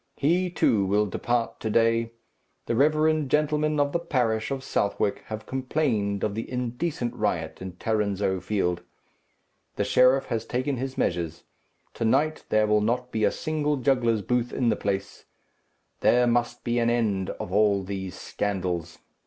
[0.15, 2.13] He, too, will depart to day.
[2.65, 7.73] The reverend gentlemen of the parish of Southwark have complained of the indecent riot in
[7.73, 8.81] Tarrinzeau field.
[9.75, 11.43] The sheriff has taken his measures.
[11.93, 15.25] To night there will not be a single juggler's booth in the place.
[15.99, 18.97] There must be an end of all these scandals.